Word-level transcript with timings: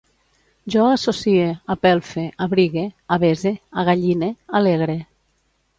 Jo 0.75 0.85
associe, 0.93 1.43
apelfe, 1.75 2.25
abrigue, 2.47 2.87
avese, 3.19 3.53
agalline, 3.83 4.33
alegre 4.63 4.99